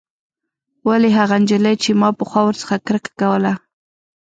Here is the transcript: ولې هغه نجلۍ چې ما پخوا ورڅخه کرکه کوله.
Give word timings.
ولې 0.87 1.09
هغه 1.17 1.35
نجلۍ 1.41 1.75
چې 1.83 1.89
ما 2.01 2.09
پخوا 2.19 2.41
ورڅخه 2.45 2.75
کرکه 2.87 3.11
کوله. 3.21 3.53